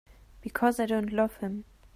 Because 0.41 0.79
I 0.79 0.87
don't 0.87 1.13
love 1.13 1.37
him. 1.37 1.63